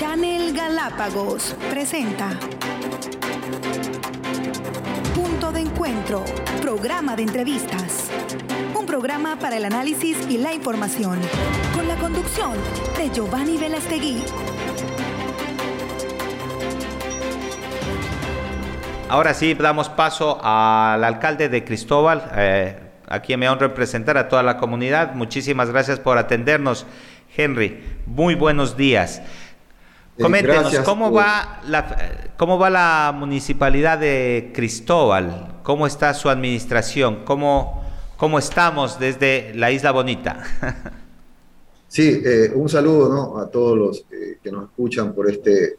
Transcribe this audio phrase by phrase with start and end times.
[0.00, 2.30] Channel Galápagos presenta
[5.14, 6.24] Punto de Encuentro,
[6.62, 8.10] programa de entrevistas.
[8.74, 11.18] Un programa para el análisis y la información,
[11.74, 12.52] con la conducción
[12.96, 14.24] de Giovanni Velastegui.
[19.10, 24.30] Ahora sí, damos paso al alcalde de Cristóbal, eh, a quien me honro representar a
[24.30, 25.12] toda la comunidad.
[25.12, 26.86] Muchísimas gracias por atendernos,
[27.36, 27.84] Henry.
[28.06, 29.20] Muy buenos días.
[30.18, 35.60] Eh, Coméntenos, ¿cómo, va la, ¿cómo va la municipalidad de Cristóbal?
[35.62, 37.24] ¿Cómo está su administración?
[37.24, 37.82] ¿Cómo,
[38.16, 40.42] cómo estamos desde la Isla Bonita?
[41.92, 43.38] Sí, eh, un saludo ¿no?
[43.38, 44.04] a todos los
[44.40, 45.76] que nos escuchan por este,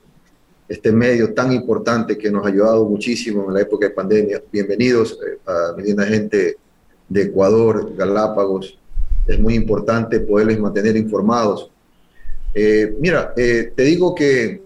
[0.68, 4.44] este medio tan importante que nos ha ayudado muchísimo en la época de pandemia.
[4.52, 6.58] Bienvenidos eh, a mi gente
[7.10, 8.78] de Ecuador, Galápagos.
[9.28, 11.72] Es muy importante poderles mantener informados
[12.54, 14.62] eh, mira, eh, te digo que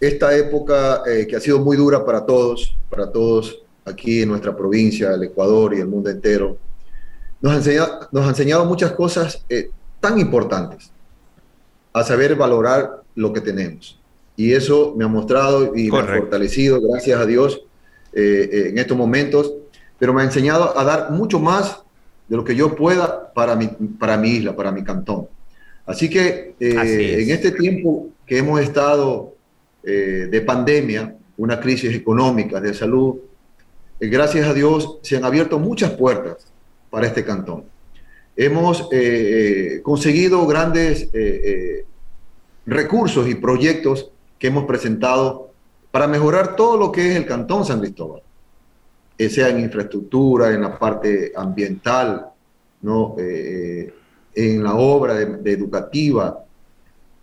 [0.00, 4.56] esta época eh, que ha sido muy dura para todos, para todos aquí en nuestra
[4.56, 6.56] provincia, el Ecuador y el mundo entero,
[7.40, 9.44] nos ha enseñado, nos ha enseñado muchas cosas
[10.00, 10.90] tan importantes,
[11.92, 13.98] a saber valorar lo que tenemos.
[14.36, 17.60] Y eso me ha mostrado y me ha fortalecido, gracias a Dios,
[18.12, 19.52] en estos momentos,
[19.98, 21.82] pero me ha enseñado a dar mucho más
[22.28, 25.26] de lo que yo pueda para mi, para mi isla, para mi cantón.
[25.92, 29.34] Así que eh, en este tiempo que hemos estado
[29.84, 33.16] eh, de pandemia, una crisis económica, de salud,
[34.00, 36.46] eh, gracias a Dios se han abierto muchas puertas
[36.88, 37.64] para este cantón.
[38.34, 38.88] Hemos
[39.82, 41.10] conseguido grandes
[42.64, 45.50] recursos y proyectos que hemos presentado
[45.90, 48.22] para mejorar todo lo que es el cantón San Cristóbal,
[49.18, 52.28] sea en infraestructura, en la parte ambiental,
[52.80, 53.14] ¿no?
[54.34, 56.44] En la obra de, educativa,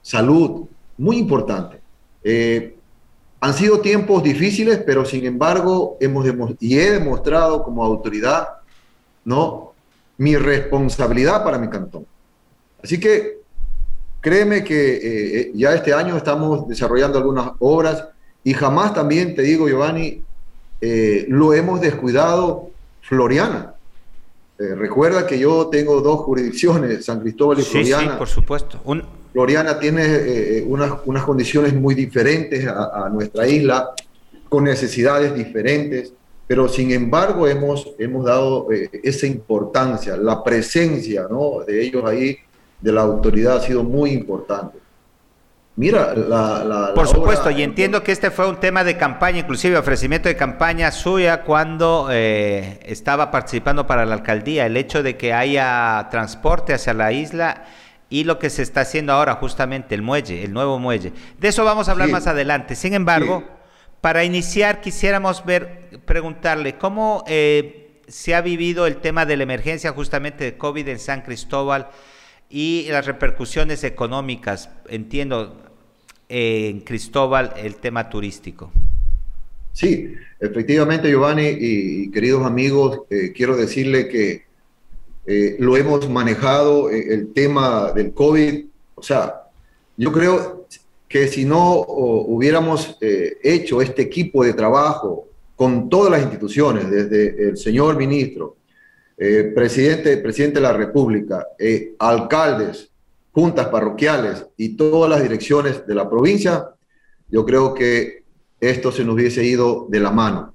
[0.01, 1.79] salud, muy importante.
[2.23, 2.75] Eh,
[3.39, 6.25] han sido tiempos difíciles, pero sin embargo hemos
[6.59, 8.49] y he demostrado como autoridad,
[9.23, 9.73] ¿no?
[10.17, 12.05] Mi responsabilidad para mi cantón.
[12.83, 13.39] Así que
[14.19, 18.05] créeme que eh, eh, ya este año estamos desarrollando algunas obras
[18.43, 20.23] y jamás también, te digo, Giovanni,
[21.27, 22.69] lo hemos descuidado
[23.01, 23.73] Floriana.
[24.59, 28.11] Eh, recuerda que yo tengo dos jurisdicciones, San Cristóbal y Floriana.
[28.11, 28.81] Sí, por supuesto.
[29.31, 33.91] Floriana tiene eh, eh, unas, unas, condiciones muy diferentes a, nuestra isla,
[34.49, 36.11] con necesidades diferentes,
[36.45, 41.63] pero sin embargo hemos, hemos dado esa importancia, la presencia ¿no?
[41.65, 42.35] de ellos ahí,
[42.81, 44.77] de la autoridad, ha sido muy importante.
[45.79, 46.91] Mira, la...
[46.93, 50.91] Por supuesto, y entiendo que este fue un tema de campaña, inclusive ofrecimiento de campaña
[50.91, 56.93] suya cuando eh, estaba participando para la alcaldía, el hecho de que haya transporte hacia
[56.93, 57.63] la isla
[58.09, 61.13] y lo que se está haciendo ahora, justamente el muelle, el nuevo muelle.
[61.37, 62.75] De eso vamos a hablar más adelante.
[62.75, 63.45] Sin embargo,
[64.01, 69.93] para iniciar quisiéramos ver, preguntarle cómo eh, se ha vivido el tema de la emergencia
[69.93, 71.87] justamente de COVID en San Cristóbal
[72.49, 74.71] y las repercusiones económicas.
[74.89, 75.68] Entiendo,
[76.29, 78.71] en Cristóbal el tema turístico.
[79.73, 84.43] Sí, efectivamente, Giovanni y, queridos amigos, eh, quiero decirle que
[85.25, 88.65] eh, lo hemos manejado, eh, el tema del COVID.
[88.95, 89.43] O sea,
[89.97, 90.67] yo creo
[91.07, 97.57] que si no hubiéramos hecho este equipo de trabajo con todas las instituciones, desde el
[97.57, 98.57] señor ministro,
[99.17, 101.47] presidente, presidente de la República,
[101.97, 102.91] alcaldes,
[103.31, 106.69] juntas parroquiales y todas las direcciones de la provincia,
[107.29, 108.23] yo creo que
[108.59, 110.53] esto se nos hubiese ido de la mano.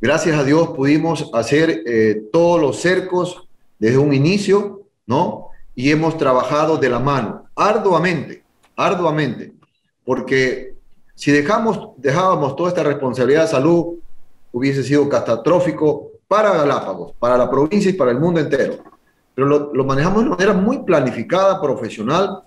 [0.00, 3.48] Gracias a Dios pudimos hacer eh, todos los cercos
[3.78, 5.48] desde un inicio, ¿no?
[5.74, 8.42] Y hemos trabajado de la mano, arduamente,
[8.76, 9.52] arduamente,
[10.04, 10.74] porque
[11.14, 13.96] si dejamos, dejábamos toda esta responsabilidad de salud,
[14.52, 18.97] hubiese sido catastrófico para Galápagos, para la provincia y para el mundo entero
[19.38, 22.42] pero lo, manejamos de manera muy planificada, profesional,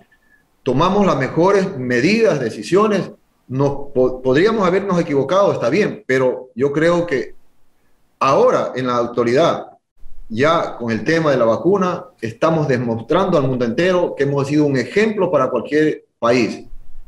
[0.62, 3.10] tomamos las mejores medidas, decisiones,
[3.48, 7.34] nos, podríamos habernos equivocado, está bien, pero yo creo que
[8.20, 9.68] ahora en la autoridad,
[10.28, 14.66] ya con el tema de la vacuna, estamos demostrando al mundo entero que hemos sido
[14.66, 16.66] un ejemplo para cualquier país,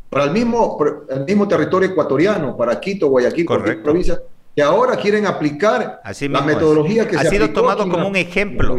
[0.09, 0.77] para el mismo,
[1.09, 4.21] el mismo territorio ecuatoriano, para Quito, Guayaquil, cualquier provincia,
[4.55, 8.77] que ahora quieren aplicar la metodología que ha sido tomado como un ejemplo.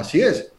[0.00, 0.50] Así es.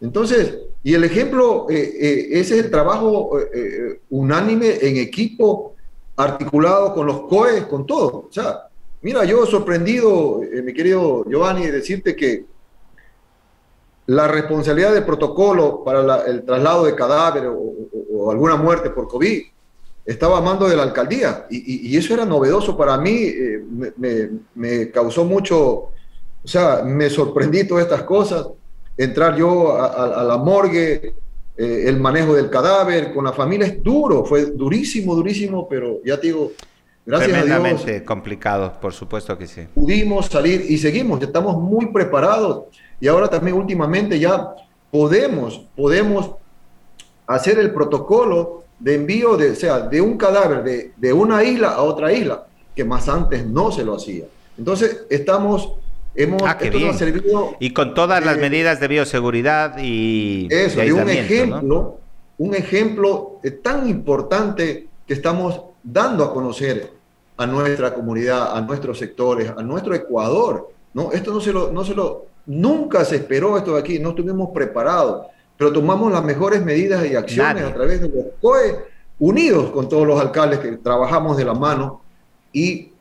[0.00, 5.74] Entonces, y el ejemplo, eh, eh, ese es el trabajo eh, unánime en equipo,
[6.16, 8.26] articulado con los COEs, con todo.
[8.28, 8.68] O sea,
[9.02, 12.44] mira, yo sorprendido, mi querido Giovanni, decirte que
[14.06, 17.74] la responsabilidad del protocolo para el traslado de cadáveres o,
[18.16, 19.42] o alguna muerte por COVID,
[20.08, 23.62] estaba a mando de la alcaldía y, eso era novedoso para mí, eh,
[24.54, 25.92] me, causó mucho, o
[26.46, 28.46] sea, me sorprendí todas estas cosas,
[28.98, 31.14] entrar yo a, la morgue,
[31.56, 36.20] eh, el manejo del cadáver con la familia es duro, fue durísimo, durísimo, pero ya
[36.20, 36.50] te digo,
[37.06, 38.02] gracias a Dios.
[38.04, 39.62] complicado, por supuesto que sí.
[39.72, 42.64] Pudimos salir y seguimos, estamos muy preparados
[43.00, 44.48] y ahora también últimamente ya
[44.90, 46.32] podemos, podemos
[47.28, 51.82] hacer el protocolo de envío de, sea, de un cadáver de, de una isla a
[51.82, 54.24] otra isla, que más antes no se lo hacía.
[54.56, 55.74] Entonces, estamos
[56.14, 56.58] Hemos, ah,
[56.94, 62.00] servido y con todas las medidas de bioseguridad y eso, de un ejemplo,
[62.38, 66.90] un ejemplo tan importante que estamos dando a conocer
[67.36, 70.72] a nuestra comunidad, a nuestros sectores, a nuestro Ecuador.
[70.92, 71.12] ¿no?
[71.12, 74.50] Esto no se lo, no se lo, nunca se esperó esto de aquí, no estuvimos
[74.52, 75.26] preparados
[75.58, 78.78] pero tomamos las mejores medidas y acciones a través de los COE,
[79.18, 82.00] unidos con todos los alcaldes que trabajamos de la mano
[82.52, 82.92] y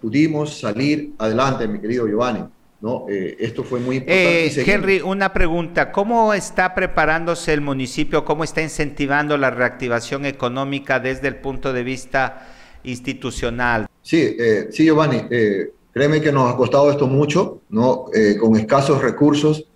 [0.00, 2.42] pudimos salir adelante, mi querido Giovanni.
[2.80, 3.06] ¿No?
[3.08, 4.46] Eh, esto fue muy importante.
[4.46, 5.92] Eh, Henry, una pregunta.
[5.92, 8.24] ¿Cómo está preparándose el municipio?
[8.24, 12.48] ¿Cómo está incentivando la reactivación económica desde el punto de vista
[12.84, 13.88] institucional?
[14.02, 15.22] Sí, eh, sí Giovanni.
[15.92, 18.06] créeme que nos ha costado esto mucho, ¿no?
[18.40, 19.66] con escasos recursos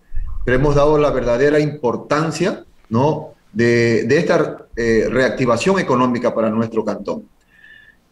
[0.47, 3.35] le hemos dado la verdadera importancia ¿no?
[3.53, 7.25] de, esta eh, reactivación económica para nuestro cantón.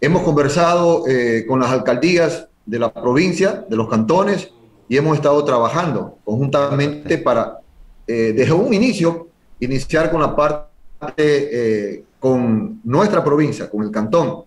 [0.00, 4.52] Hemos conversado eh, con las alcaldías de la provincia, de los cantones,
[4.88, 7.58] y hemos estado trabajando conjuntamente para,
[8.06, 9.29] eh, desde un inicio,
[9.61, 14.44] iniciar con la parte, con nuestra provincia, con el cantón.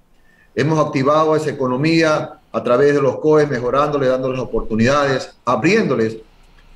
[0.55, 6.17] Hemos activado esa economía a través de los COE, mejorándoles, dándoles oportunidades, abriéndoles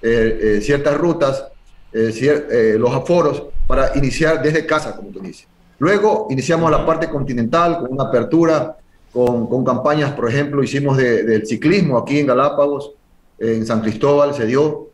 [0.02, 1.46] eh, eh, ciertas rutas,
[1.92, 5.48] eh, los aforos para iniciar desde casa, como tú dices.
[5.80, 8.78] Luego iniciamos la parte continental con una apertura,
[9.12, 12.92] con, con campañas, por ejemplo, hicimos del ciclismo aquí en Galápagos,
[13.40, 14.90] en San Cristóbal se dio,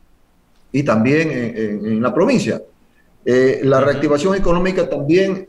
[0.71, 2.61] y también en, en, la provincia.
[3.25, 5.45] la reactivación económica también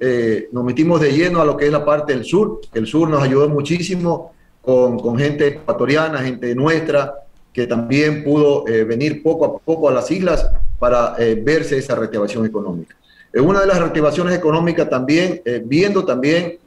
[0.50, 2.61] nos metimos de lleno a lo que es la parte del sur.
[2.75, 7.23] El sur nos ayudó muchísimo con, con gente ecuatoriana, gente nuestra,
[7.53, 10.49] que también pudo eh, venir poco a poco a las islas
[10.79, 12.97] para eh, verse esa reactivación económica.
[13.33, 16.59] En una de las reactivaciones económicas también, eh, viendo también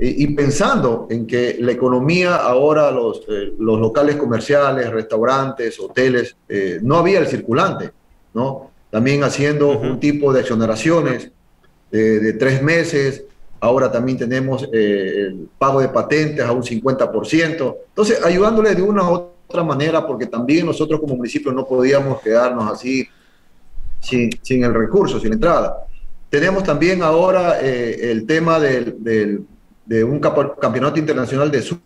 [0.00, 3.22] y pensando en que la economía ahora, los,
[3.58, 6.36] los locales comerciales, restaurantes, hoteles,
[6.82, 7.90] no había el circulante,
[8.32, 8.70] ¿no?
[8.90, 11.32] También haciendo un tipo de exoneraciones
[11.90, 13.24] de tres meses,
[13.58, 19.14] ahora también tenemos el pago de patentes a un 50%, entonces ayudándole de una u
[19.14, 23.08] otra otra manera, porque también nosotros como municipio no podíamos quedarnos así
[23.98, 25.86] sin, sin el recurso, sin entrada.
[26.28, 29.46] Tenemos también ahora eh, el tema del, del,
[29.88, 31.80] de un campeonato internacional de sur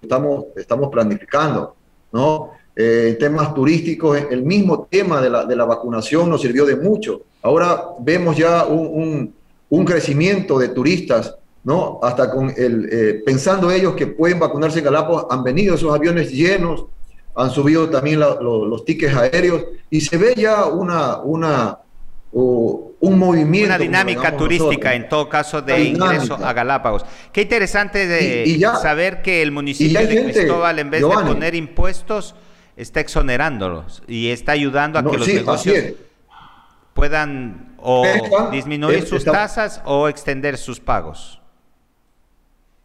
[0.00, 1.76] estamos, estamos planificando,
[2.10, 2.50] ¿no?
[2.74, 7.20] Eh, temas turísticos, el mismo tema de la, de la, vacunación nos sirvió de mucho.
[7.42, 9.34] Ahora vemos ya un,
[9.68, 12.00] un, crecimiento de turistas, ¿no?
[12.02, 16.32] Hasta con el, eh, pensando ellos que pueden vacunarse en Galápagos, han venido esos aviones
[16.32, 16.86] llenos
[17.34, 21.78] han subido también los tickets aéreos y se ve ya una, una,
[22.32, 23.68] un movimiento.
[23.68, 27.04] Una dinámica turística en todo caso de ingreso a Galápagos.
[27.32, 32.34] Qué interesante de saber que el municipio de Cristóbal en vez de poner impuestos
[32.76, 35.94] está exonerándolos y está ayudando a que los negocios
[36.94, 38.06] puedan o
[38.50, 41.40] disminuir sus tasas o extender sus pagos.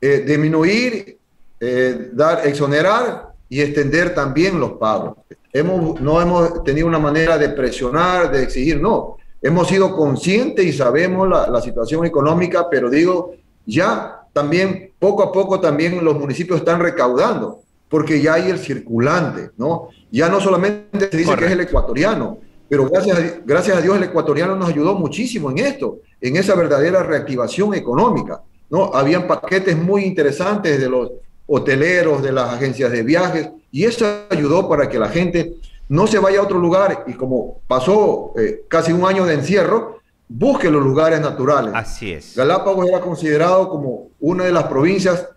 [0.01, 1.17] Eh, disminuir,
[1.59, 5.17] eh, dar, exonerar y extender también los pagos.
[5.53, 9.17] Hemos, no hemos tenido una manera de presionar, de exigir, no.
[9.41, 13.33] Hemos sido conscientes y sabemos la, la situación económica, pero digo,
[13.65, 19.51] ya también poco a poco también los municipios están recaudando, porque ya hay el circulante,
[19.57, 19.89] ¿no?
[20.11, 22.39] Ya no solamente se dice que es el ecuatoriano,
[22.69, 26.55] pero gracias a, gracias a Dios el ecuatoriano nos ayudó muchísimo en esto, en esa
[26.55, 28.93] verdadera reactivación económica, ¿no?
[28.93, 31.11] Habían paquetes muy interesantes de los
[31.47, 35.53] hoteleros, de las agencias de viajes, y eso ayudó para que la gente
[35.89, 39.99] no se vaya a otro lugar y como pasó eh, casi un año de encierro,
[40.27, 41.73] busque los lugares naturales.
[41.75, 42.35] Así es.
[42.35, 45.27] Galápagos era considerado como una de las provincias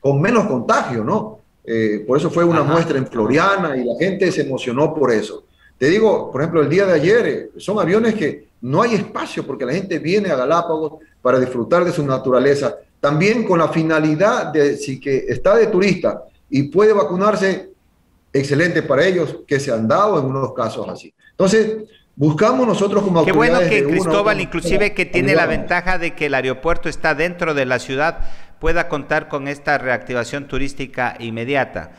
[0.00, 1.38] con menos contagio, ¿no?
[1.64, 5.44] Eh, por eso fue una muestra en Floriana y la gente se emocionó por eso.
[5.78, 9.46] Te digo, por ejemplo, el día de ayer, eh, son aviones que no hay espacio
[9.46, 14.52] porque la gente viene a Galápagos para disfrutar de su naturaleza también con la finalidad
[14.52, 17.69] de si que está de turista y puede vacunarse,
[18.32, 21.14] excelente para ellos, que se han dado en unos casos así.
[21.30, 21.78] Entonces,
[22.16, 26.34] buscamos nosotros como Qué bueno que Cristóbal, inclusive que tiene la ventaja de que el
[26.34, 28.20] aeropuerto está dentro de la ciudad,
[28.58, 31.92] pueda contar con esta reactivación turística inmediata.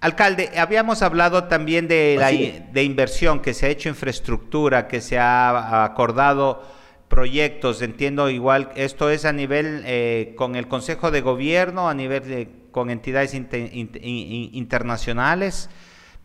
[0.00, 5.18] Alcalde, habíamos hablado también de la de inversión que se ha hecho infraestructura, que se
[5.18, 6.62] ha acordado
[7.08, 7.82] proyectos.
[7.82, 12.48] Entiendo igual, esto es a nivel eh, con el Consejo de Gobierno, a nivel de,
[12.70, 15.68] con entidades internacionales.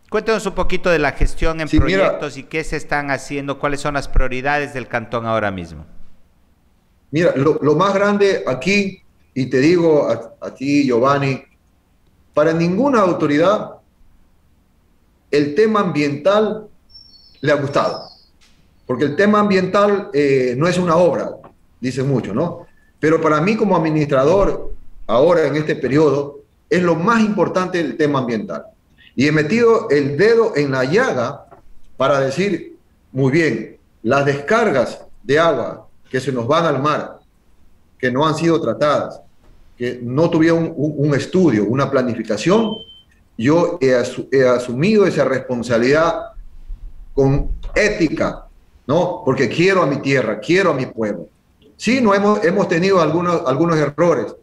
[0.10, 3.96] Cuéntanos un poquito de la gestión en proyectos y qué se están haciendo, cuáles son
[3.96, 5.86] las prioridades del cantón ahora mismo.
[7.12, 9.02] Mira, lo, más grande aquí,
[9.34, 11.44] y te digo a ti, Giovanni,
[12.34, 13.84] para ninguna autoridad
[15.34, 16.68] el tema ambiental
[17.42, 18.04] le ha gustado,
[18.86, 21.32] porque el tema ambiental eh, no es una obra,
[21.80, 22.68] dicen mucho, ¿no?
[23.00, 24.73] Pero para mí como administrador,
[25.08, 28.66] ahora en este periodo, es lo más importante el tema ambiental.
[29.16, 31.46] Y he metido el dedo en la llaga
[31.98, 32.78] para decir,
[33.12, 37.20] muy bien, las descargas de agua que se nos van al mar,
[37.98, 39.22] que no han sido tratadas,
[39.78, 42.76] que no tuvieron un, estudio, una planificación,
[43.38, 43.96] yo he,
[44.46, 46.34] asumido esa responsabilidad
[47.14, 48.46] con ética,
[48.86, 49.22] ¿no?
[49.26, 51.28] Porque quiero a mi tierra, quiero a mi pueblo.
[51.78, 54.36] Sí, no hemos, hemos tenido algunos, algunos errores,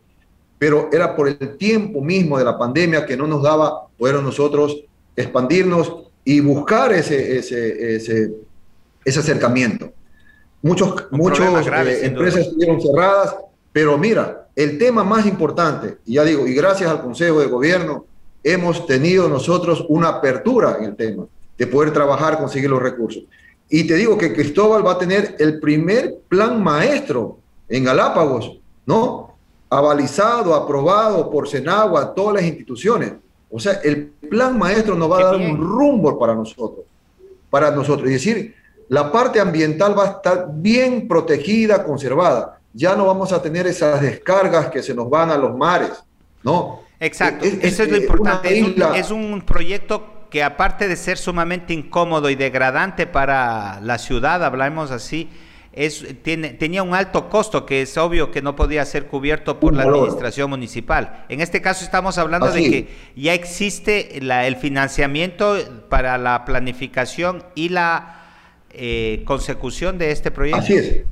[0.60, 4.84] pero era por el tiempo mismo de la pandemia que no nos daba poder nosotros
[5.16, 5.90] expandirnos
[6.22, 8.30] y buscar ese, ese, ese,
[9.02, 9.90] ese acercamiento.
[10.60, 13.36] Muchos, muchos eh, empresas estuvieron cerradas,
[13.72, 18.04] pero mira, el tema más importante, y ya digo, y gracias al Consejo de Gobierno,
[18.44, 21.24] hemos tenido nosotros una apertura en el tema
[21.56, 23.24] de poder trabajar, conseguir los recursos.
[23.70, 29.29] Y te digo que Cristóbal va a tener el primer plan maestro en Galápagos, ¿no?
[29.70, 33.12] Avalizado, aprobado por Senagua, todas las instituciones.
[33.50, 36.84] O sea, el plan maestro nos va a dar un rumbo para nosotros,
[37.48, 38.08] para nosotros.
[38.08, 38.54] Es decir,
[38.88, 44.00] la parte ambiental va a estar bien protegida, conservada ya no vamos a tener esas
[44.00, 46.02] descargas que se nos van a los mares,
[46.42, 46.82] ¿no?
[47.00, 48.98] Exacto, eso es lo importante.
[48.98, 54.90] Es un, proyecto que aparte de ser sumamente incómodo y degradante para la ciudad, hablamos
[54.90, 55.28] así,
[55.72, 59.74] es, tiene, tenía un alto costo que es obvio que no podía ser cubierto por
[59.74, 61.24] la administración municipal.
[61.28, 65.56] En este caso estamos hablando de que ya existe el financiamiento
[65.88, 68.20] para la planificación y la
[68.72, 70.62] eh, consecución de este proyecto.
[70.62, 71.02] Así es.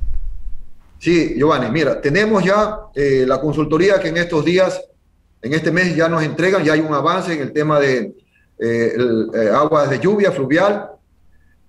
[0.97, 4.81] Sí, Giovanni, mira, tenemos ya eh, la consultoría que en estos días,
[5.41, 8.13] en este mes ya nos entregan, ya hay un avance en el tema de
[8.59, 8.91] eh,
[9.55, 10.89] aguas de lluvia fluvial.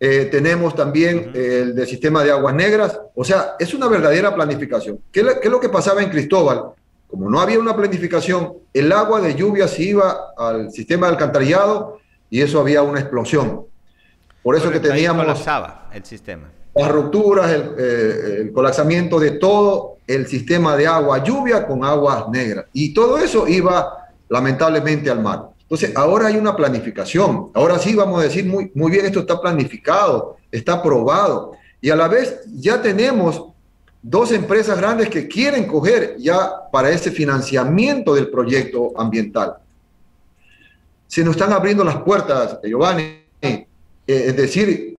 [0.00, 2.98] Tenemos también el del sistema de aguas negras.
[3.14, 4.98] O sea, es una verdadera planificación.
[5.12, 6.72] ¿Qué, ¿Qué, es lo que pasaba en Cristóbal?
[7.06, 12.00] Como no había una planificación, el agua de lluvia se iba al sistema de alcantarillado
[12.30, 13.66] y eso había una explosión.
[14.42, 15.26] Por eso que teníamos...
[15.92, 21.84] el sistema las rupturas, eh, el, colapsamiento de todo el sistema de agua lluvia con
[21.84, 22.66] aguas negras.
[22.72, 25.49] Y todo eso iba lamentablemente al mar.
[25.70, 27.50] Entonces, ahora hay una planificación.
[27.54, 31.52] Ahora sí vamos a decir, muy, muy bien, esto está planificado, está aprobado.
[31.80, 33.44] Y a la vez ya tenemos
[34.02, 39.58] dos empresas grandes que quieren coger ya para ese financiamiento del proyecto ambiental.
[41.06, 43.20] Se nos están abriendo las puertas, Giovanni.
[43.40, 43.66] Eh,
[44.06, 44.96] es decir,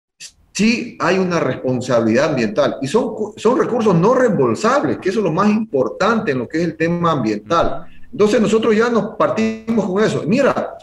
[0.53, 5.33] sí hay una responsabilidad ambiental y son, son recursos no reembolsables, que eso es lo
[5.33, 7.87] más importante en lo que es el tema ambiental.
[8.11, 10.23] Entonces nosotros ya nos partimos con eso.
[10.25, 10.77] Mira,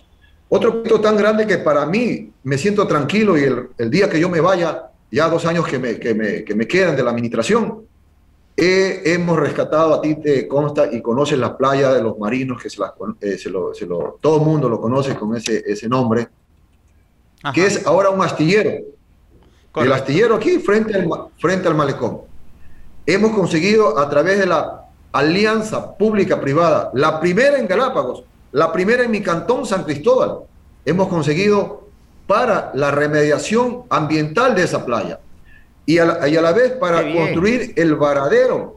[0.49, 4.29] otro punto tan grande que para mí me siento tranquilo y el, día que yo
[4.29, 7.83] me vaya, ya dos años que me, que me, que me quedan de la administración,
[8.57, 12.81] hemos rescatado, a ti te consta y conoces la playa de los marinos, que se,
[13.21, 16.29] eh, se, lo, se lo, todo el mundo lo conoce con ese, ese nombre,
[17.55, 18.71] que es ahora un astillero
[19.85, 21.09] el astillero aquí frente al,
[21.39, 22.23] frente al malecón.
[23.07, 24.78] Hemos conseguido a través de la
[25.13, 30.41] alianza pública-privada, la primera en Galápagos, la primera en mi cantón San Cristóbal,
[30.85, 31.89] hemos conseguido
[32.27, 35.21] para la remediación ambiental de esa playa
[35.87, 38.77] y a la, vez para construir el varadero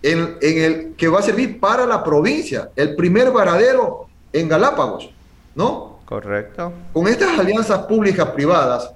[0.00, 5.10] en, en, el que va a servir para la provincia, el primer varadero en Galápagos,
[5.56, 5.98] ¿no?
[6.04, 6.72] Correcto.
[6.92, 8.92] Con estas alianzas públicas privadas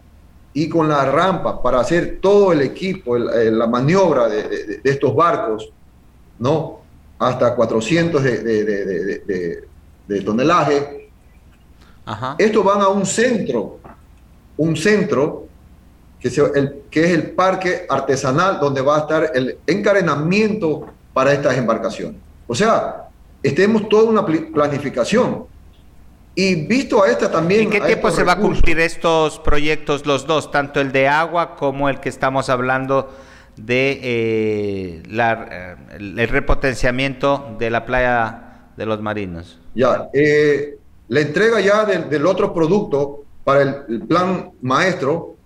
[0.52, 5.73] y con la rampa para hacer todo el equipo, la maniobra de, estos barcos,
[6.38, 6.80] ¿no?
[7.18, 9.64] Hasta 400 de,
[10.25, 11.11] tonelaje.
[12.38, 13.80] Estos van a un centro,
[14.57, 15.47] un centro
[16.21, 21.57] que, el, que es el parque artesanal donde va a estar el encarenamiento para estas
[21.57, 22.21] embarcaciones.
[22.47, 23.09] O sea,
[23.42, 25.45] tenemos toda una planificación
[26.35, 27.62] Y visto a esta también...
[27.62, 31.57] ¿En qué tiempo se va a cumplir estos proyectos, los dos, tanto el de agua
[31.57, 33.11] como el que estamos hablando
[33.66, 39.58] de eh, la, el repotenciamiento de la playa de los marinos?
[39.74, 45.36] Ya, eh, la entrega ya del, otro producto para el, plan maestro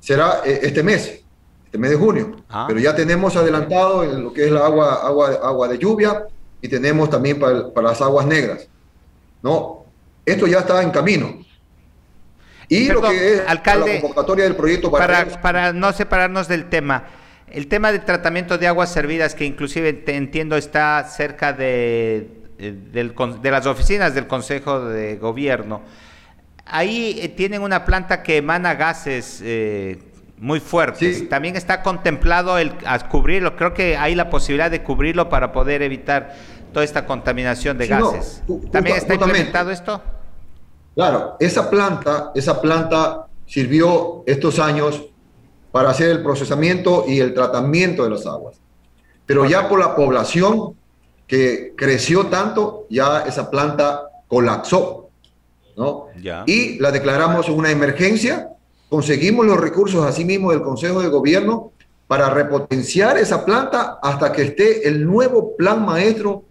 [0.00, 1.22] será eh, este mes,
[1.64, 2.36] este mes de junio.
[2.48, 2.64] Ah.
[2.68, 6.24] Pero ya tenemos adelantado en lo que es la agua, agua, agua de lluvia
[6.60, 8.68] y tenemos también para, para las aguas negras.
[9.42, 9.84] ¿no?
[10.24, 11.42] Esto ya está en camino.
[12.68, 17.04] Y lo que es alcalde, la convocatoria del proyecto para, para, no separarnos del tema.
[17.52, 22.26] El tema de tratamiento de aguas servidas, que inclusive entiendo está cerca de,
[22.58, 25.82] de, las oficinas del Consejo de Gobierno,
[26.64, 29.98] ahí eh, tienen una planta que emana gases eh,
[30.38, 31.28] muy fuertes.
[31.28, 32.72] También está contemplado el
[33.10, 33.54] cubrirlo.
[33.54, 36.34] Creo que hay la posibilidad de cubrirlo para poder evitar
[36.72, 38.42] toda esta contaminación de gases.
[38.70, 40.02] ¿También está implementado esto?
[40.94, 45.11] Claro, esa planta, esa planta sirvió estos años
[45.72, 48.56] para hacer el procesamiento y el tratamiento de las aguas.
[49.26, 50.74] Pero ya por la población
[51.26, 55.08] que creció tanto, ya esa planta colapsó,
[55.76, 56.06] ¿no?
[56.46, 58.50] Y la declaramos una emergencia,
[58.88, 61.72] conseguimos los recursos así mismo del Consejo de Gobierno
[62.06, 66.44] para repotenciar esa planta hasta que esté el nuevo plan maestro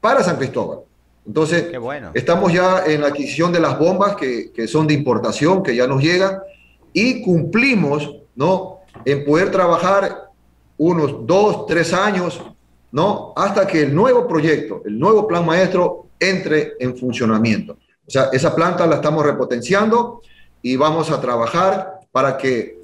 [0.00, 0.80] para San Cristóbal.
[1.26, 1.66] Entonces,
[2.12, 6.02] estamos ya en la adquisición de las bombas que, son de importación, que ya nos
[6.02, 6.40] llegan,
[6.92, 8.80] y cumplimos, ¿no?
[9.04, 10.30] En poder trabajar
[10.76, 12.42] unos dos, tres años,
[12.92, 13.32] ¿no?
[13.36, 17.76] Hasta que el nuevo proyecto, el nuevo plan maestro entre en funcionamiento.
[18.06, 20.20] O sea, esa planta la estamos repotenciando
[20.62, 22.78] y vamos a trabajar para que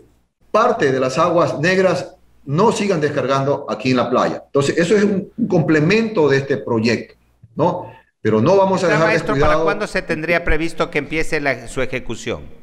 [0.51, 4.43] parte de las aguas negras no sigan descargando aquí en la playa.
[4.47, 7.15] Entonces, eso es un, complemento de este proyecto,
[7.55, 7.93] ¿no?
[8.21, 12.60] Pero no vamos a dejar maestro, ¿Para cuándo se tendría previsto que empiece su ejecución?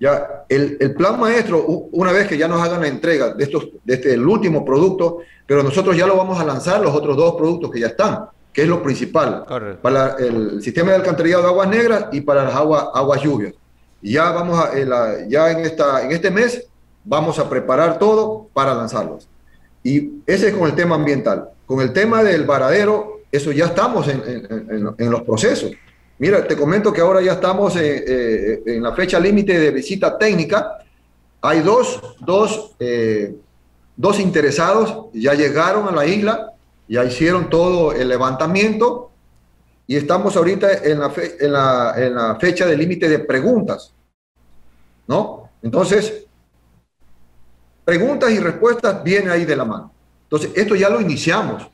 [0.00, 3.68] Ya, el, el, plan maestro, una vez que ya nos hagan la entrega de, estos,
[3.84, 7.34] de este, el último producto, pero nosotros ya lo vamos a lanzar, los otros dos
[7.36, 9.44] productos que ya están, que es lo principal,
[9.82, 13.52] para el sistema de alcantarillado de aguas negras y para las aguas, aguas lluvias.
[14.00, 14.72] Ya vamos a,
[15.28, 16.66] ya en, esta, en este mes
[17.04, 19.28] vamos a preparar todo para lanzarlos.
[19.82, 21.50] Y ese es con el tema ambiental.
[21.66, 25.72] Con el tema del varadero, eso ya estamos en, los procesos.
[26.20, 30.78] Mira, te comento que ahora ya estamos eh, en, la fecha límite de visita técnica.
[31.40, 33.34] Hay dos, dos, eh,
[33.96, 36.52] dos interesados, ya llegaron a la isla,
[36.86, 39.10] ya hicieron todo el levantamiento
[39.86, 43.92] y estamos ahorita en la fecha de límite de preguntas.
[45.08, 45.48] ¿No?
[45.62, 46.26] Entonces,
[47.84, 49.92] preguntas y respuestas viene ahí de la mano.
[50.24, 51.68] Entonces, esto ya lo iniciamos,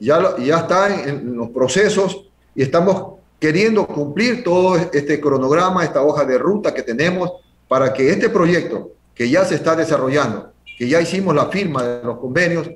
[0.00, 6.24] ya, ya está en, los procesos y estamos queriendo cumplir todo este cronograma, esta hoja
[6.24, 7.32] de ruta que tenemos
[7.68, 12.04] para que este proyecto que ya se está desarrollando, que ya hicimos la firma de
[12.04, 12.70] los convenios,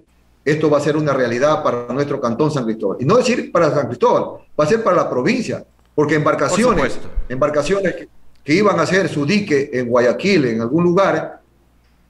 [0.45, 2.99] esto va a ser una realidad para nuestro cantón San Cristóbal.
[3.01, 6.99] Y no decir para San Cristóbal, va a ser para la provincia, porque embarcaciones,
[7.29, 8.09] embarcaciones que,
[8.43, 11.41] que, iban a hacer su dique en Guayaquil, en algún lugar,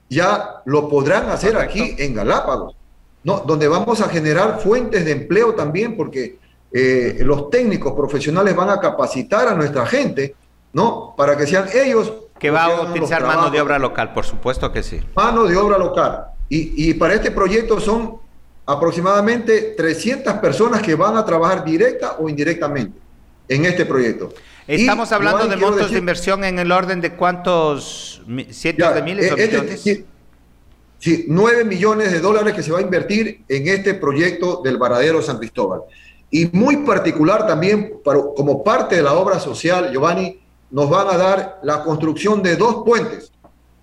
[0.09, 2.75] ya lo podrán hacer aquí en Galápagos,
[3.23, 3.41] ¿no?
[3.41, 6.37] donde vamos a generar fuentes de empleo también, porque
[6.73, 10.35] eh, los técnicos profesionales van a capacitar a nuestra gente,
[10.73, 11.13] ¿no?
[11.15, 12.11] Para que sean ellos.
[12.39, 14.99] Que va a utilizar mano de obra local, por supuesto que sí.
[15.15, 16.25] Mano de obra local.
[16.49, 18.17] Y, y para este proyecto son
[18.65, 22.97] aproximadamente 300 personas que van a trabajar directa o indirectamente
[23.47, 24.33] en este proyecto.
[24.67, 29.37] Estamos hablando de montos de inversión en el orden de cuántos cientos de miles o
[29.37, 30.05] millones.
[30.99, 35.21] Sí, 9 millones de dólares que se va a invertir en este proyecto del Varadero
[35.21, 35.81] San Cristóbal.
[36.33, 40.41] Y muy particular también, como parte de la obra social, Giovanni,
[40.71, 43.31] nos van a dar la construcción de dos puentes.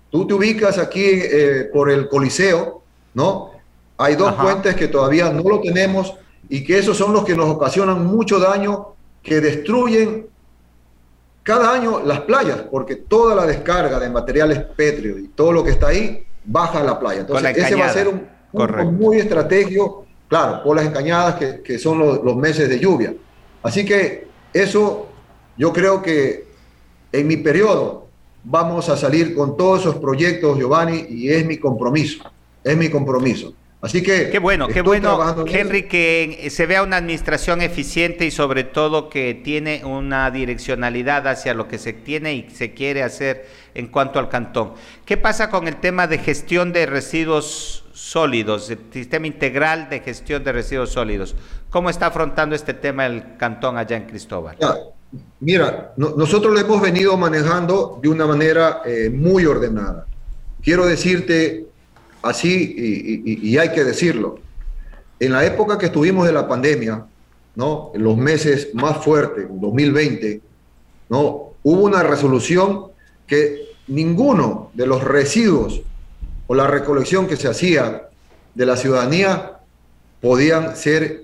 [0.09, 2.81] Tú te ubicas aquí eh, por el Coliseo,
[3.13, 3.51] ¿no?
[3.97, 6.13] Hay dos puentes que todavía no lo tenemos
[6.49, 10.27] y que esos son los que nos ocasionan mucho daño, que destruyen
[11.43, 15.69] cada año las playas, porque toda la descarga de materiales pétreos y todo lo que
[15.69, 17.21] está ahí baja a la playa.
[17.21, 18.27] Entonces, ese va a ser un,
[18.97, 23.13] muy estratégico, claro, por las encañadas que, son los, meses de lluvia.
[23.61, 25.09] Así que eso,
[25.57, 26.45] yo creo que
[27.11, 28.07] en mi periodo
[28.41, 32.31] vamos a salir con todos esos proyectos, Giovanni, y es mi compromiso,
[32.63, 33.53] es mi compromiso.
[33.81, 34.29] Así que...
[34.29, 39.33] Qué bueno, qué bueno, Henry, que se vea una administración eficiente y sobre todo que
[39.33, 44.29] tiene una direccionalidad hacia lo que se tiene y se quiere hacer en cuanto al
[44.29, 44.75] cantón.
[45.03, 50.43] ¿Qué pasa con el tema de gestión de residuos sólidos, el sistema integral de gestión
[50.43, 51.35] de residuos sólidos?
[51.69, 54.57] ¿Cómo está afrontando este tema el cantón allá en Cristóbal?
[55.39, 60.07] Mira, nosotros lo hemos venido manejando de una manera eh, muy ordenada.
[60.61, 61.67] Quiero decirte
[62.21, 62.75] así,
[63.41, 64.39] y, hay que decirlo,
[65.19, 67.05] en la época que estuvimos de la pandemia,
[67.55, 67.91] ¿no?
[67.93, 70.41] en los meses más fuertes, 2020,
[71.09, 71.53] ¿no?
[71.63, 72.87] hubo una resolución
[73.27, 75.81] que ninguno de los residuos
[76.51, 78.09] o la recolección que se hacía
[78.53, 79.53] de la ciudadanía
[80.19, 81.23] podían ser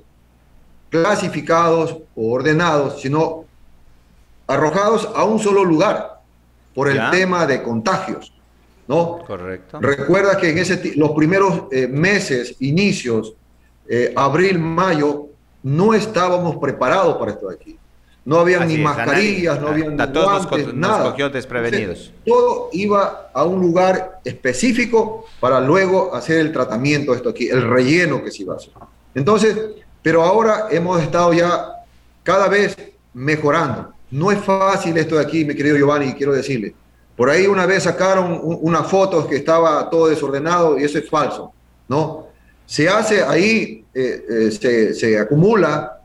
[0.90, 3.44] clasificados o ordenados, sino
[4.48, 6.22] arrojados a un solo lugar
[6.74, 8.32] por el tema de contagios.
[8.88, 9.20] ¿no?
[9.28, 9.82] Correcto.
[9.82, 13.34] Recuerda que en ese, los primeros eh, meses, inicios,
[13.90, 15.28] eh, abril, mayo,
[15.62, 17.78] no estábamos preparados para esto de aquí.
[18.28, 21.16] No había ni mascarillas, no había ni guantes, nada.
[21.30, 22.12] desprevenidos.
[22.26, 27.62] todo iba a un lugar específico para luego hacer el tratamiento de esto aquí, el
[27.62, 28.74] relleno que se iba a hacer.
[29.16, 29.58] Entonces,
[30.02, 31.70] pero ahora hemos estado ya
[32.22, 32.76] cada vez
[33.14, 33.94] mejorando.
[34.12, 36.76] No es fácil esto de aquí, mi querido Giovanni, quiero decirle.
[37.16, 41.54] Por ahí una vez sacaron unas fotos que estaba todo desordenado y eso es falso,
[41.88, 42.28] ¿no?
[42.66, 45.97] Se hace ahí, eh, eh, se, se, acumula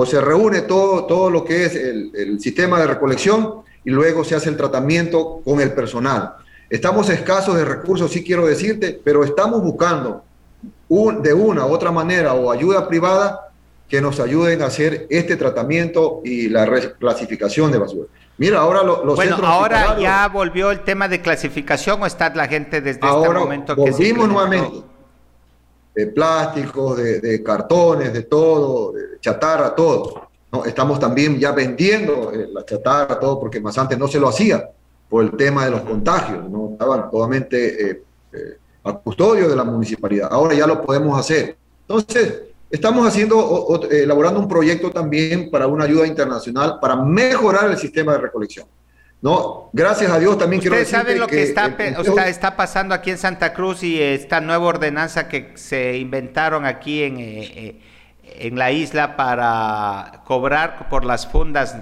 [0.00, 4.22] o se reúne todo, todo lo que es el, el, sistema de recolección y luego
[4.22, 6.34] se hace el tratamiento con el personal.
[6.70, 10.22] Estamos escasos de recursos, sí quiero decirte, pero estamos buscando
[10.88, 13.50] un, de una u otra manera o ayuda privada
[13.88, 18.06] que nos ayuden a hacer este tratamiento y la reclasificación de basura.
[18.36, 22.46] Mira, ahora lo, los bueno, ahora ya volvió el tema de clasificación o está la
[22.46, 24.87] gente desde este momento que volvimos nuevamente
[25.98, 30.28] de plásticos, de, cartones, de todo, de chatarra, todo.
[30.52, 30.64] ¿no?
[30.64, 34.70] Estamos también ya vendiendo eh, la chatarra, todo, porque más antes no se lo hacía
[35.08, 39.64] por el tema de los contagios, no estaban totalmente eh, eh, a custodio de la
[39.64, 40.28] municipalidad.
[40.30, 41.56] Ahora ya lo podemos hacer.
[41.80, 48.12] Entonces, Estamos haciendo, elaborando un proyecto también para una ayuda internacional para mejorar el sistema
[48.12, 48.66] de recolección.
[49.20, 49.70] ¿No?
[49.72, 51.66] Gracias a Dios también quiero decir saben lo que, está,
[52.26, 57.18] está, pasando aquí en Santa Cruz y esta nueva ordenanza que se inventaron aquí en,
[57.18, 57.80] eh, eh,
[58.22, 61.76] en la isla para cobrar por las fundas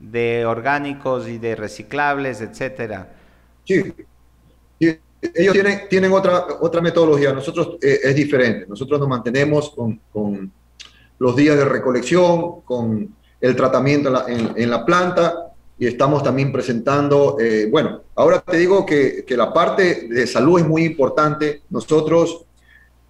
[0.00, 3.08] de orgánicos y de reciclables, etcétera?
[3.64, 3.94] Sí,
[4.80, 4.98] sí
[5.34, 8.66] ellos tienen, tienen otra, otra metodología, nosotros eh, es diferente.
[8.68, 10.52] Nosotros nos mantenemos con, con,
[11.18, 16.52] los días de recolección, con el tratamiento en la, en, la planta y estamos también
[16.52, 21.62] presentando, eh, bueno, ahora te digo que, que, la parte de salud es muy importante.
[21.68, 22.46] Nosotros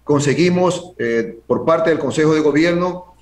[0.03, 3.15] conseguimos eh, por parte del Consejo de Gobierno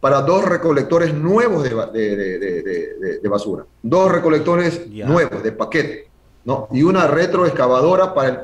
[0.00, 6.08] para dos recolectores nuevos de, de, de, de basura, dos recolectores nuevos de paquete
[6.44, 6.68] ¿no?
[6.70, 8.38] y una retroexcavadora para, el,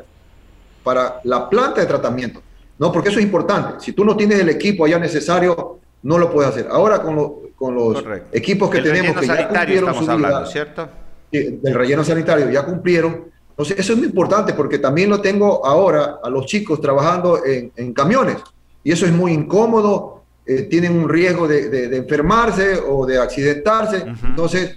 [0.83, 2.41] para la planta de tratamiento.
[2.79, 2.93] ¿no?
[2.93, 3.81] Porque eso es importante.
[3.81, 6.69] Si tú no tienes el equipo allá necesario, no lo puedes hacer.
[6.71, 10.89] Ahora con, con los equipos que tenemos que ya cumplieron su hablando, ¿cierto?
[11.33, 13.25] Del relleno sanitario, ya cumplieron.
[13.51, 17.73] Entonces, eso es muy importante porque también lo tengo ahora a los chicos trabajando en,
[17.75, 18.37] en camiones.
[18.85, 24.05] Y eso es muy incómodo, eh, tienen un riesgo de, de, enfermarse o de accidentarse.
[24.23, 24.77] Entonces,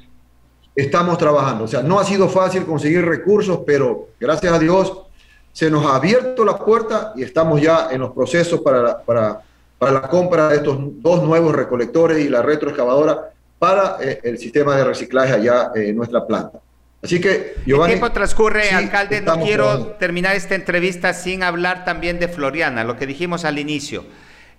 [0.73, 1.65] estamos trabajando.
[1.65, 5.03] O sea, no ha sido fácil conseguir recursos, pero gracias a Dios
[5.51, 9.41] se nos ha abierto la puerta y estamos ya en los procesos para para,
[9.79, 14.75] para la compra de estos dos nuevos recolectores y la retroexcavadora para eh, el sistema
[14.75, 16.59] de reciclaje allá en nuestra planta.
[17.01, 19.21] Así que, Giovanni, El tiempo transcurre, alcalde.
[19.21, 24.05] No quiero terminar esta entrevista sin hablar también de Floriana, lo que dijimos al inicio.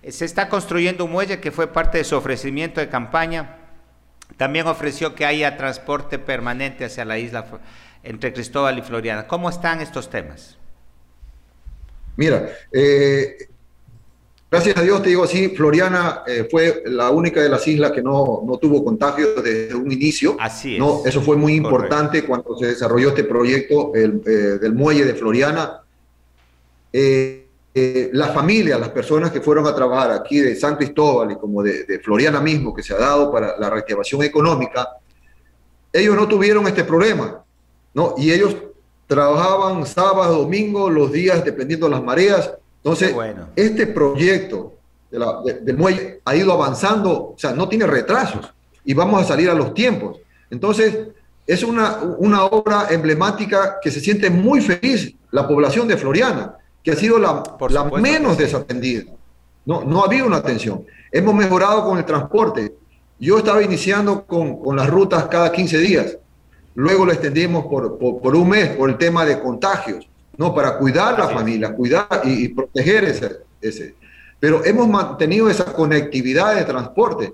[0.05, 3.61] Se está construyendo un muelle que fue parte de su ofrecimiento de campaña
[4.37, 7.45] también ofreció que haya transporte permanente hacia la isla
[8.03, 9.27] entre Cristóbal y Floriana.
[9.27, 10.57] ¿Cómo están estos temas?
[12.15, 13.49] Mira, eh,
[14.51, 18.03] gracias a Dios te digo así, Floriana eh, fue la única de las islas que
[18.03, 20.35] no, no tuvo contagio desde un inicio.
[20.39, 20.79] Así es.
[20.79, 21.01] ¿no?
[21.05, 25.81] Eso fue muy importante cuando se desarrolló este proyecto el, eh, del muelle de Floriana.
[27.73, 31.63] Eh, las familias, las personas que fueron a trabajar aquí de San Cristóbal y como
[31.63, 34.89] de, Floriana mismo, que se ha dado para la reactivación económica,
[35.93, 37.41] ellos no tuvieron este problema,
[37.93, 38.15] ¿no?
[38.17, 38.57] Y ellos
[39.07, 42.51] trabajaban sábado, domingo, los días dependiendo de las mareas.
[42.83, 43.15] Entonces,
[43.55, 44.73] este proyecto
[45.09, 49.53] del muelle ha ido avanzando, o sea, no tiene retrasos y vamos a salir a
[49.53, 50.19] los tiempos.
[50.49, 51.09] Entonces,
[51.45, 56.91] es una, una obra emblemática que se siente muy feliz la población de Floriana que
[56.91, 59.03] ha sido la, la menos desatendida.
[59.65, 60.83] No, no ha habido una atención.
[61.11, 62.73] Hemos mejorado con el transporte.
[63.19, 66.17] Yo estaba iniciando con, con las rutas cada 15 días.
[66.73, 70.53] Luego lo extendimos por, por, un mes por el tema de contagios, ¿no?
[70.53, 73.95] Para cuidar la familia, cuidar y, proteger ese, ese.
[74.39, 77.33] Pero hemos mantenido esa conectividad de transporte.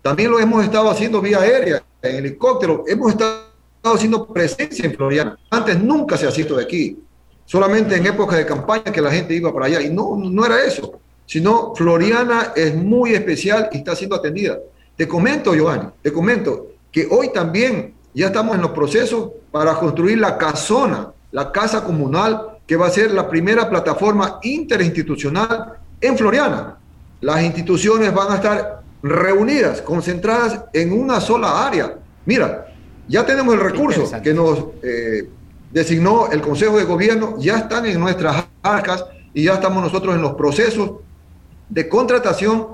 [0.00, 3.44] también lo hemos estado haciendo vía aérea, en helicóptero, hemos estado
[3.84, 5.38] haciendo presencia en Floriana.
[5.50, 6.98] Antes nunca se ha sido de aquí,
[7.44, 10.64] solamente en época de campaña que la gente iba para allá, y no, no era
[10.64, 14.58] eso, sino Floriana es muy especial y está siendo atendida.
[14.96, 20.18] Te comento, Giovanni, te comento que hoy también ya estamos en los procesos para construir
[20.18, 26.76] la casona, la casa comunal, que va a ser la primera plataforma interinstitucional en Floriana.
[27.20, 31.96] Las instituciones van a estar reunidas, concentradas en una sola área.
[32.24, 32.66] Mira,
[33.08, 35.28] ya tenemos el recurso que nos eh,
[35.70, 40.22] designó el Consejo de Gobierno, ya están en nuestras arcas y ya estamos nosotros en
[40.22, 40.92] los procesos
[41.68, 42.66] de contratación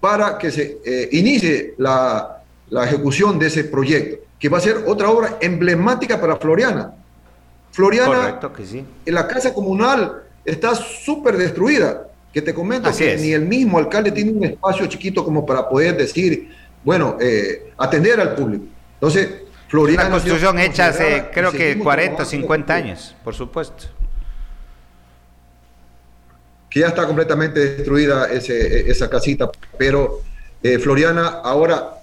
[0.00, 4.84] para que se eh, inicie la, la ejecución de ese proyecto, que va a ser
[4.86, 6.92] otra obra emblemática para Floriana.
[7.74, 8.86] Floriana, que sí.
[9.04, 14.12] en la casa comunal está súper destruida, que te comento que ni el mismo alcalde
[14.12, 18.66] tiene un espacio chiquito como para poder decir, bueno, eh, atender al público.
[18.94, 19.28] Entonces,
[19.66, 20.04] Floriana...
[20.04, 23.86] Una construcción hecha hace creo que 40 o 50 años, por supuesto.
[26.70, 30.20] Que ya está completamente destruida ese, esa casita, pero
[30.62, 31.94] eh, Floriana ahora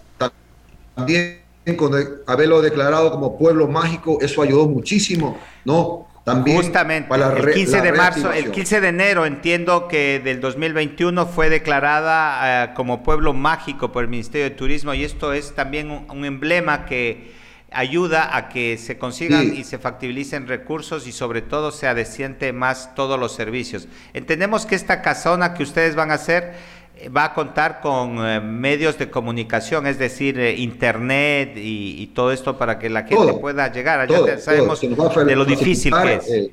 [0.96, 1.41] también
[1.78, 1.94] con
[2.28, 6.08] haberlo declarado como pueblo mágico, eso ayudó muchísimo, ¿no?
[6.24, 11.26] También Justamente, para el 15 de marzo, el 15 de enero entiendo que del 2021
[11.26, 15.90] fue declarada eh, como pueblo mágico por el Ministerio de Turismo y esto es también
[15.90, 17.34] un, emblema que
[17.72, 22.94] ayuda a que se consigan y se factibilicen recursos y sobre todo se adeciente más
[22.94, 23.88] todos los servicios.
[24.14, 26.54] Entendemos que esta casona que ustedes van a hacer
[27.10, 32.58] va a contar con eh, medios de comunicación, es decir, eh, internet y, todo esto
[32.58, 34.08] para que la gente pueda llegar.
[34.10, 36.30] Ya sabemos de lo difícil que es.
[36.30, 36.52] Eh,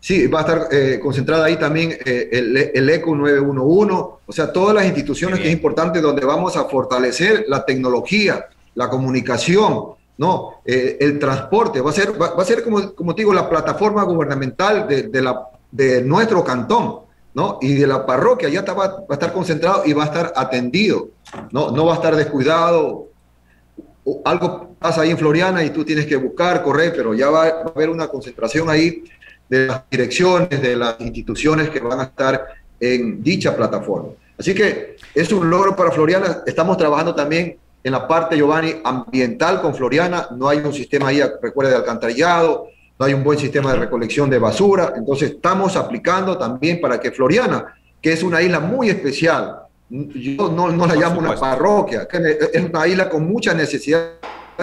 [0.00, 3.94] sí, va a estar concentrada ahí también el, ECO 911,
[4.26, 8.88] o sea, todas las instituciones que es importante donde vamos a fortalecer la tecnología, la
[8.88, 10.60] comunicación, ¿no?
[10.64, 14.88] el transporte, va a ser, va, a ser como, como te digo, la plataforma gubernamental
[14.88, 17.05] de, de, la, de nuestro cantón.
[17.36, 17.58] ¿No?
[17.60, 21.10] Y de la parroquia ya va, a estar concentrado y va a estar atendido,
[21.52, 21.70] ¿no?
[21.70, 23.08] No va a estar descuidado.
[24.24, 27.60] algo pasa ahí en Floriana y tú tienes que buscar, correr, pero ya va, a
[27.74, 29.04] haber una concentración ahí
[29.50, 32.42] de las direcciones, de las instituciones que van a estar
[32.80, 34.08] en dicha plataforma.
[34.38, 36.38] Así que es un logro para Floriana.
[36.46, 40.28] Estamos trabajando también en la parte, Giovanni, ambiental con Floriana.
[40.34, 42.68] No hay un sistema ahí, recuerda, de alcantarillado,
[42.98, 44.94] no hay un buen sistema de recolección de basura.
[44.96, 50.68] Entonces estamos aplicando también para que Floriana, que es una isla muy especial, yo no,
[50.70, 52.08] no la llamo una parroquia,
[52.52, 54.18] es una isla con muchas necesidades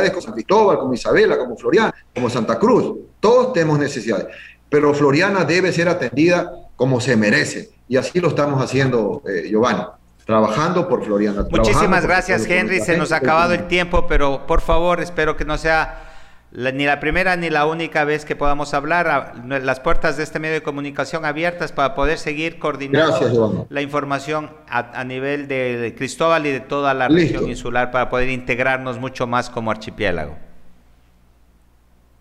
[0.09, 2.97] como San Cristóbal, como Isabela, como Floriana, como Santa Cruz.
[3.19, 4.27] Todos tenemos necesidades,
[4.69, 7.69] pero Floriana debe ser atendida como se merece.
[7.87, 9.83] Y así lo estamos haciendo, eh, Giovanni
[10.25, 11.45] trabajando por Floriana.
[11.49, 12.79] Muchísimas gracias, Henry.
[12.79, 16.12] Se nos ha acabado el tiempo, pero por favor, espero que no sea
[16.53, 20.53] ni la primera ni la única vez que podamos hablar, las puertas de este medio
[20.53, 26.59] de comunicación abiertas para poder seguir coordinando la información a, nivel de Cristóbal y de
[26.59, 30.35] toda la región insular para poder integrarnos mucho más como archipiélago.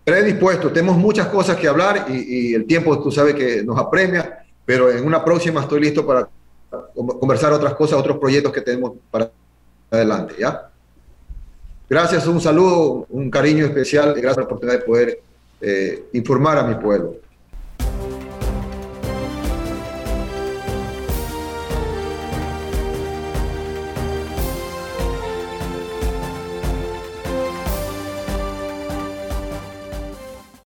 [0.03, 4.45] Predispuesto, tenemos muchas cosas que hablar y, y el tiempo tú sabes que nos apremia,
[4.65, 6.27] pero en una próxima estoy listo para
[7.19, 9.29] conversar otras cosas, otros proyectos que tenemos para
[9.91, 10.72] adelante, ¿ya?
[11.93, 15.19] Gracias, un saludo, un cariño especial y gracias por la oportunidad de poder
[15.61, 17.17] eh, informar a mi pueblo.